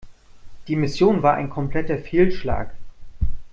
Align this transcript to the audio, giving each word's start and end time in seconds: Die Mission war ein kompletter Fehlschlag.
Die 0.67 0.75
Mission 0.75 1.21
war 1.21 1.35
ein 1.35 1.51
kompletter 1.51 1.99
Fehlschlag. 1.99 2.73